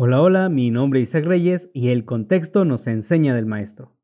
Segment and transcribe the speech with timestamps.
[0.00, 3.96] Hola, hola, mi nombre es Isaac Reyes y el contexto nos enseña del maestro.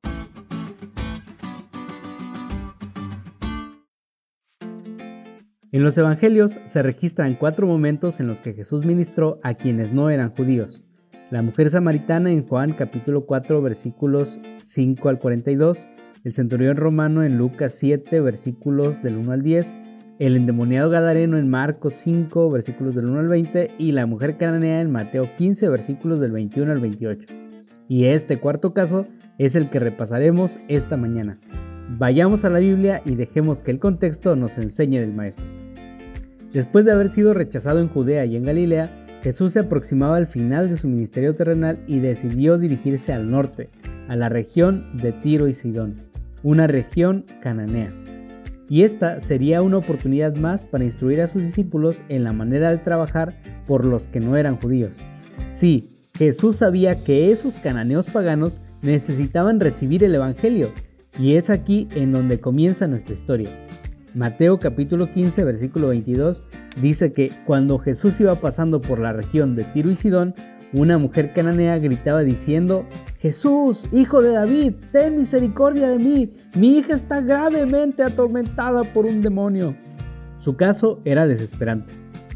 [5.70, 10.11] En los evangelios se registran cuatro momentos en los que Jesús ministró a quienes no
[10.11, 10.82] eran judíos.
[11.30, 15.87] La mujer samaritana en Juan capítulo 4 versículos 5 al 42,
[16.25, 19.77] el centurión romano en Lucas 7 versículos del 1 al 10
[20.19, 24.80] el endemoniado Gadareno en Marcos 5, versículos del 1 al 20, y la mujer cananea
[24.80, 27.29] en Mateo 15, versículos del 21 al 28.
[27.88, 29.07] Y este cuarto caso
[29.38, 31.38] es el que repasaremos esta mañana.
[31.88, 35.47] Vayamos a la Biblia y dejemos que el contexto nos enseñe del Maestro.
[36.52, 40.69] Después de haber sido rechazado en Judea y en Galilea, Jesús se aproximaba al final
[40.69, 43.71] de su ministerio terrenal y decidió dirigirse al norte,
[44.07, 45.96] a la región de Tiro y Sidón,
[46.43, 47.93] una región cananea
[48.68, 52.78] y esta sería una oportunidad más para instruir a sus discípulos en la manera de
[52.78, 55.06] trabajar por los que no eran judíos.
[55.50, 60.71] Sí, Jesús sabía que esos cananeos paganos necesitaban recibir el Evangelio,
[61.18, 63.51] y es aquí en donde comienza nuestra historia.
[64.14, 66.44] Mateo capítulo 15 versículo 22
[66.80, 70.34] dice que cuando Jesús iba pasando por la región de Tiro y Sidón,
[70.72, 72.86] una mujer cananea gritaba diciendo,
[73.25, 79.22] Jesús, hijo de David, ten misericordia de mí, mi hija está gravemente atormentada por un
[79.22, 79.75] demonio.
[80.36, 81.95] Su caso era desesperante,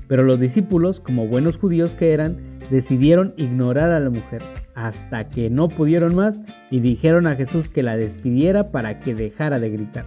[0.09, 2.39] pero los discípulos, como buenos judíos que eran,
[2.71, 4.41] decidieron ignorar a la mujer,
[4.75, 9.61] hasta que no pudieron más y dijeron a Jesús que la despidiera para que dejara
[9.61, 10.07] de gritar.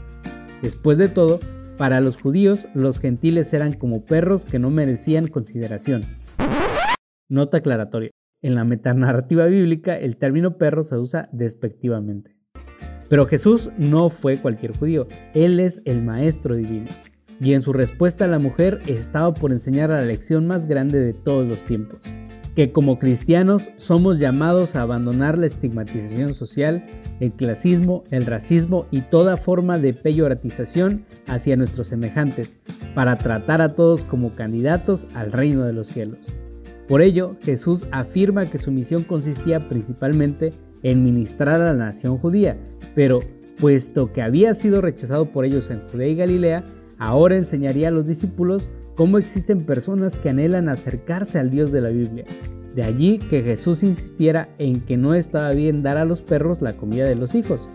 [0.63, 1.39] Después de todo,
[1.77, 6.01] para los judíos, los gentiles eran como perros que no merecían consideración.
[7.29, 8.10] Nota aclaratoria.
[8.43, 12.35] En la metanarrativa bíblica, el término perro se usa despectivamente.
[13.07, 16.89] Pero Jesús no fue cualquier judío, Él es el Maestro Divino.
[17.39, 21.13] Y en su respuesta a la mujer estaba por enseñar la lección más grande de
[21.13, 21.99] todos los tiempos,
[22.55, 26.83] que como cristianos somos llamados a abandonar la estigmatización social,
[27.19, 32.57] el clasismo, el racismo y toda forma de peyoratización hacia nuestros semejantes,
[32.95, 36.25] para tratar a todos como candidatos al reino de los cielos.
[36.91, 40.51] Por ello, Jesús afirma que su misión consistía principalmente
[40.83, 42.57] en ministrar a la nación judía,
[42.95, 43.21] pero
[43.61, 46.65] puesto que había sido rechazado por ellos en Judea y Galilea,
[46.97, 51.91] ahora enseñaría a los discípulos cómo existen personas que anhelan acercarse al Dios de la
[51.91, 52.25] Biblia.
[52.75, 56.73] De allí que Jesús insistiera en que no estaba bien dar a los perros la
[56.73, 57.69] comida de los hijos.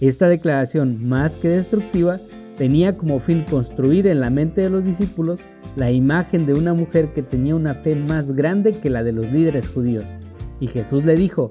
[0.00, 2.20] Esta declaración, más que destructiva,
[2.56, 5.40] tenía como fin construir en la mente de los discípulos
[5.76, 9.30] la imagen de una mujer que tenía una fe más grande que la de los
[9.32, 10.16] líderes judíos.
[10.60, 11.50] Y Jesús le dijo,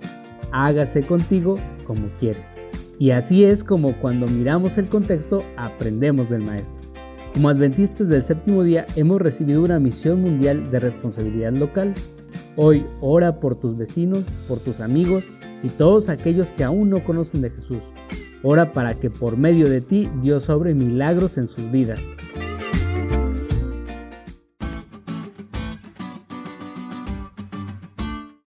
[0.52, 2.46] hágase contigo como quieres.
[3.00, 6.80] Y así es como cuando miramos el contexto aprendemos del Maestro.
[7.34, 11.94] Como adventistas del séptimo día hemos recibido una misión mundial de responsabilidad local.
[12.58, 15.24] Hoy ora por tus vecinos, por tus amigos
[15.64, 17.80] y todos aquellos que aún no conocen de Jesús.
[18.44, 22.00] Ora para que por medio de ti Dios obre milagros en sus vidas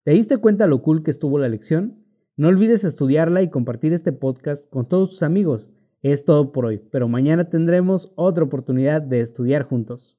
[0.05, 2.05] ¿Te diste cuenta lo cool que estuvo la lección?
[2.37, 5.71] No olvides estudiarla y compartir este podcast con todos tus amigos.
[6.03, 10.19] Es todo por hoy, pero mañana tendremos otra oportunidad de estudiar juntos.